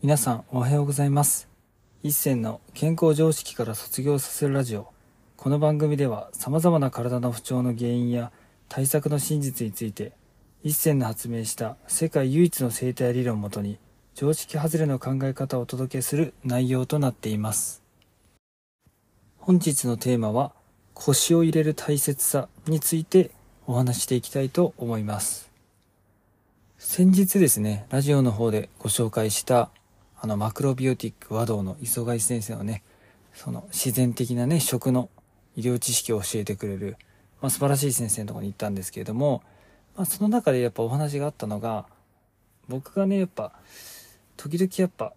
[0.00, 1.48] 皆さんおはようございます。
[2.04, 4.92] 一銭の健康常識から卒業させるラジオ。
[5.36, 8.30] この番組では様々な体の不調の原因や
[8.68, 10.12] 対策の真実について、
[10.62, 13.80] 一銭の発明した世界唯一の生態理論をもとに、
[14.14, 17.82] 常識外れの考え方をお届けする内容となっています。
[19.38, 20.52] 本日のテーマは、
[20.94, 23.32] 腰を入れる大切さについて
[23.66, 25.50] お話していきたいと思います。
[26.78, 29.72] 先日ですね、ラジオの方でご紹介した、
[30.20, 32.82] あの、マクロビオティック和道の磯貝先生のね、
[33.34, 35.10] その自然的なね、食の
[35.56, 36.96] 医療知識を教えてくれる、
[37.40, 39.44] まあ、素晴らしい先生のとこに行ったんですけれども、
[39.96, 41.86] まあ、その中でやっぱお話があったのが、
[42.68, 43.52] 僕がね、やっぱ、
[44.36, 45.12] 時々やっぱ、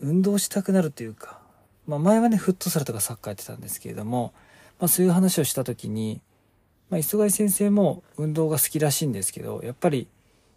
[0.00, 1.38] 運動したくなるというか、
[1.86, 4.32] まあ、前はね、フットサルとかサッカーやってたんですけれども、
[4.80, 6.22] まあ、そういう話をした時に、
[6.88, 10.08] まあ、磯貝先生も運動が好きらしいんですけど、やっぱり、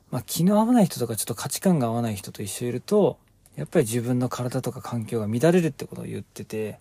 [0.09, 3.17] まあ、気の合わない人とかちょっと価値観が合わない人と一緒にいると、
[3.59, 6.79] やっぱり自分の体とか環境が乱れるってことを言ってて、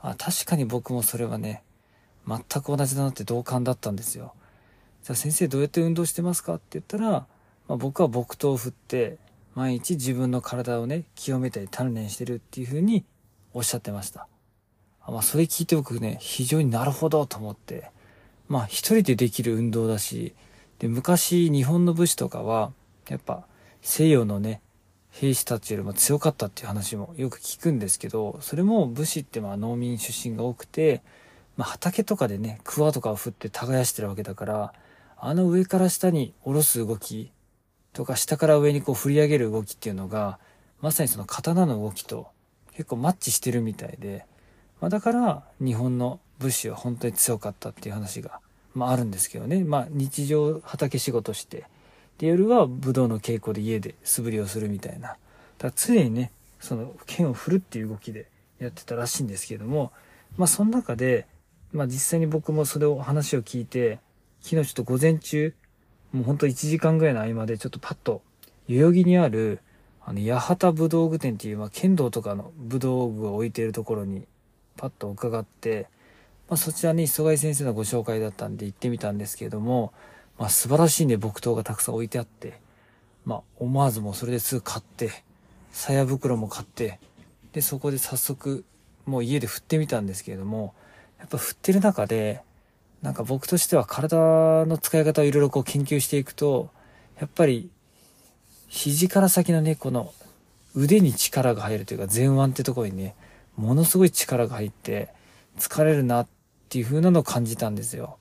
[0.00, 1.62] あ確かに僕もそれはね、
[2.26, 4.32] 全く同じだなって同感だったんですよ。
[5.02, 7.26] じゃあ先生どうやって運動してますかって言ったら、ま
[7.68, 9.18] あ、僕は木刀を振って、
[9.54, 13.04] 毎日自分の体をね、清めたり鍛錬してるっていうふうに
[13.52, 14.26] おっしゃってました。
[15.02, 17.90] あまあ、それ聞いて僕ね、非常になるほどと思って、
[18.48, 20.34] まあ、一人でできる運動だし、
[20.78, 22.72] で、昔日本の武士とかは、
[23.10, 23.44] やっぱ
[23.82, 24.62] 西洋のね、
[25.18, 31.00] 兵士たちよりも強かったっていう話もよく聞くんですけど、それも武士ってまあ農民出身が多くて、
[31.56, 34.74] まあ畑とかでね、桑とかを振って耕してるわけだから、
[35.16, 37.32] あの上から下に下ろす動き
[37.94, 40.38] とか下から上にこう振り上げる動きっていうのが、
[40.82, 42.26] まさにその刀の動きと
[42.72, 44.26] 結構マッチしてるみたいで、
[44.82, 48.40] まあだから日本の武士は本当に強かったっていう話が、
[48.74, 49.64] まああるんですけどね。
[49.64, 51.64] まあ日常畑仕事して、
[52.18, 55.16] で夜は武道の稽古で家で素振りをするみたいな。
[55.58, 58.26] だ常にね、その剣を振るっていう動きで
[58.58, 59.92] やってたらしいんですけども、
[60.36, 61.26] まあその中で、
[61.72, 63.98] まあ実際に僕もそれを話を聞いて、
[64.40, 65.54] 昨日ちょっと午前中、
[66.12, 68.22] もうほんと1時間ぐらいの合間でちょっとパッと、
[68.68, 69.60] 代々木にある、
[70.04, 74.26] あの、八幡武道具店っていう、まあ剣道とかの武道具を置いているところに、
[74.76, 75.88] パッと伺って、
[76.48, 79.92] まあそちらに磯貝先生のご紹介だったんで行ってみたんですけれども、
[80.38, 82.60] まあ素晴らしいね、木刀がたくさん置いてあって、
[83.24, 85.10] まあ思わずもうそれですぐ買って、
[85.72, 86.98] 鞘袋も買って、
[87.52, 88.64] で、そこで早速、
[89.06, 90.74] もう家で振ってみたんですけれども、
[91.18, 92.42] やっぱ振ってる中で、
[93.02, 96.70] なんか僕としては体の使い方をいろいろこう研究していくと、
[97.18, 97.70] やっぱり、
[98.68, 100.12] 肘から先のね、この
[100.74, 103.14] 腕に力が入るというか前腕ってところにね、
[103.56, 105.08] ものすごい力が入って
[105.58, 106.28] 疲れるなっ
[106.68, 108.18] ていう風なのを感じたんですよ。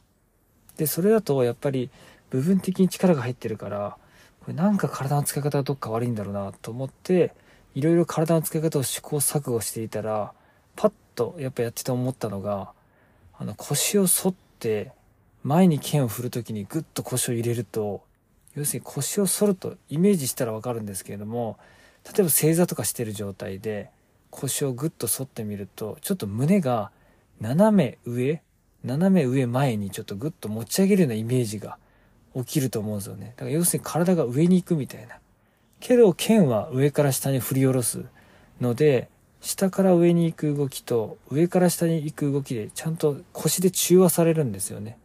[0.77, 1.89] で、それだとやっぱり
[2.29, 3.97] 部分的に力が入ってるから、
[4.41, 7.33] これなんか体の使い方がどっか悪いんだろうなと思って、
[7.73, 10.33] いろいろ体の使い方を試行錯誤していたら、
[10.75, 12.71] パッとやっぱやってて思ったのが、
[13.37, 14.91] あの腰を反って
[15.43, 18.03] 前に剣を振るときにグッと腰を入れると、
[18.55, 21.57] 要するに腰を反るとイメージしたらわかるんですけれども、
[22.05, 23.89] 例えば正座とかしてる状態で
[24.29, 26.91] 腰をグッと反ってみると、ちょっと胸が
[27.41, 28.41] 斜め上、
[28.85, 31.77] 斜め上前にちょっとグッと持ち上げるようなイメージが
[32.35, 33.33] 起きると思うんですよね。
[33.35, 35.19] だから要するに体が上に行くみたいな。
[35.79, 38.05] けど剣は上から下に振り下ろす
[38.61, 39.09] ので、
[39.41, 44.97] 下から上に行く動きと上から下に行く動きでちゃんと腰で中和されるんですよね。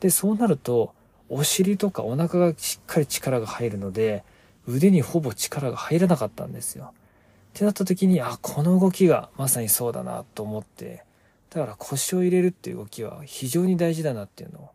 [0.00, 0.92] で、そうなると、
[1.28, 4.24] お尻とかお腹がしっかり力が入るので、
[4.66, 6.92] 腕にほぼ力が入らなかったんですよ。
[6.92, 6.92] っ
[7.54, 11.04] てなった時に、あ、この動きがまさにそうだなと思って、
[11.56, 14.70] だから腰を入れるっていう動きは非常に大事だなっていうの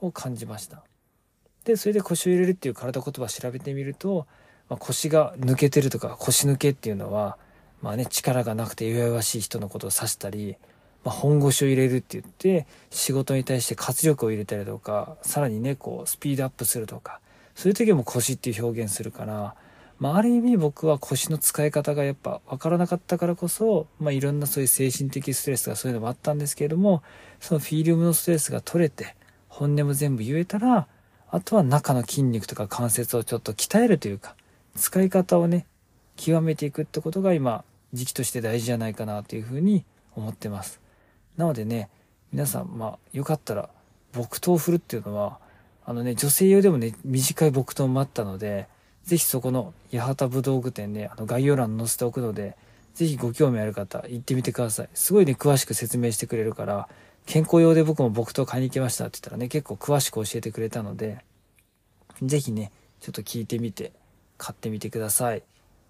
[0.00, 0.84] を感じました。
[1.64, 4.28] で、それで腰を入れるっていう体言葉調べてみると、
[4.68, 7.38] まあ、腰が抜けてるとか腰抜けっていうのは、
[7.80, 10.56] まあね、力がなくて弱々しい人のことを指したり、
[11.04, 17.18] まあ、本腰を入れるって言って、仕事に対して活力を入れたりとか、さらにね、こう、スピードアップするとか、
[17.56, 19.56] そういう時も腰っていう表現するから、
[20.02, 27.04] まあ、ある意味僕は腰の使い方がやっぱ分からなかったからこそ、まあ、いろんなそういう精神的ストレスがそういうのもあったんですけれども、
[27.38, 29.14] そのフィルムのストレスが取れて、
[29.46, 30.88] 本音も全部言えたら、
[31.30, 34.34] あとは中の筋肉とか関節をちょっと鍛えるというか、
[34.74, 35.66] 使い方をね、
[36.16, 37.62] 極めていくってことが今、
[37.92, 39.84] 時期として大事じゃないかなというふうに
[40.16, 40.80] 思ってます。
[41.36, 41.90] なのでね、
[42.32, 43.70] 皆さん、まあ、よかったら、
[44.16, 45.38] 木刀を振るっていうのは、
[45.84, 48.66] あのね、女性用でもね、短い木刀もあったので、
[49.04, 52.56] ぜひそこの八幡武道具店ね、あの概要欄に載せておくので、
[52.94, 54.88] ぜひご興味ある方、行ってみてください。
[54.94, 56.88] すごいね、詳しく説明してくれるから、
[57.26, 61.24] 健康用で僕も木刀買いに行きましたって言ったらね、結構詳しく教えてくれたので、
[62.22, 62.70] ぜひね、
[63.00, 63.92] ちょっと聞いてみて、
[64.38, 65.42] 買ってみてください。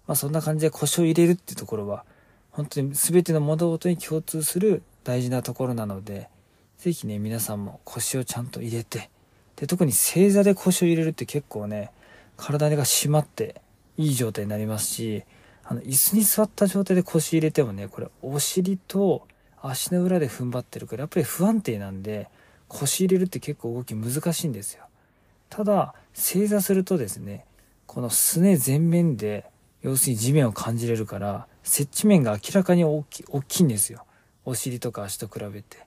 [0.07, 2.05] まあそんな感じで腰を入れるっていうところは、
[2.51, 6.29] 本当に全ての物事に共通する大事なところなので、
[6.77, 9.09] ぜひね、皆さんも腰をちゃんと入れて、
[9.55, 11.91] で、特に正座で腰を入れるって結構ね、
[12.37, 13.61] 体が締まって
[13.97, 15.23] いい状態になりますし、
[15.63, 19.27] あの、椅子に座った状態で腰入れてもね、これお尻と
[19.61, 22.29] 足の裏で踏ん張ってるから、やっぱり不安定なんで、
[22.67, 24.85] 腰入れるって結構動き難しいんですよ。
[25.49, 27.45] ただ、正座するとですね、
[27.85, 29.45] このすね全面で、
[29.81, 34.05] 要するに地面を感じれるから、接地面が明らかに大き大きいんですよ。
[34.45, 35.77] お尻とか足と比べて。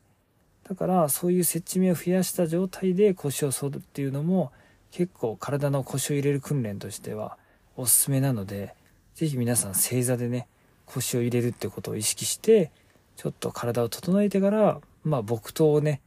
[0.69, 4.53] だからそういう接地面を増やした状態で腰を反るっていうのも
[4.97, 7.37] 結構体の腰を入れる訓練としては
[7.77, 8.75] おすすめなので
[9.15, 10.49] 是非皆さん正座でね
[10.87, 12.71] 腰を入れるってことを意識して
[13.17, 16.01] ちょっと体を整えてからまあ木刀をね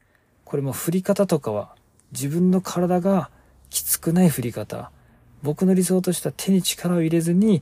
[0.43, 1.75] これも振り方とかは
[2.13, 3.29] 自分の体が
[3.69, 4.89] きつくない振り方
[5.43, 7.61] 僕の理想としては手に力を入れずに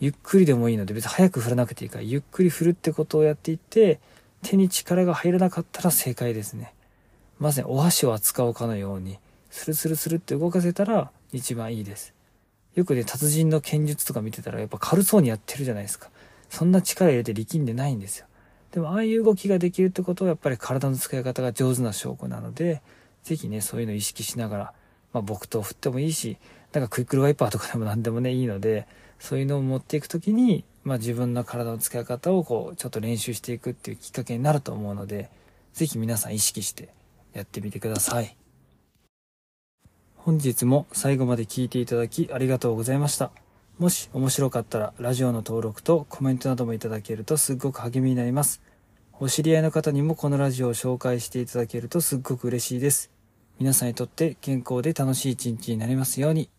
[0.00, 4.00] ゆっくりでもいいので別に早く振らなくていいからゆっくり振るってことをやっていって
[4.42, 6.74] 手に力が入らなかったら正解ですね。
[7.38, 9.18] まさにお箸を扱うかのように、
[9.50, 12.14] スルスルスルって動かせたら一番いいです。
[12.74, 16.10] よくね、達人の剣術とか見てたらやっぱ軽そうにやってるじゃないですか。
[16.50, 18.26] そんな力入れて力んでないんですよ。
[18.72, 22.82] でもああいう動きができるってことはやっぱり体の使い方が上手な証拠なので、
[23.22, 24.72] 是非ね、そういうのを意識しながら、
[25.12, 26.36] まあ木刀振ってもいいし、
[26.72, 28.86] なんかクイックルワイパーとかでも何でもね、いいので、
[29.18, 35.30] そういうのを持っていく時に、まあ、自分の体の使い方をこうちょっと練習していくっていうきっかけになると思うので
[35.72, 36.90] 是非皆さん意識して
[37.32, 38.36] やってみてください
[40.26, 43.30] 本日も最後まで聞いていただきありがとうございました。
[43.78, 48.60] もし面白かったらラジオの登録とコメントなどもいただけるとすっごく励みになります。
[49.20, 53.12] お知り合いの方にもこのラジオを紹介していただけるとすっごく嬉しいです。
[53.60, 56.50] 皆さんにとって健康で楽しい一日になりますように。